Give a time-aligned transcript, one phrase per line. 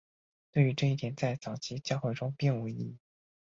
[0.51, 2.97] 对于这一点在早期教会中并无异议。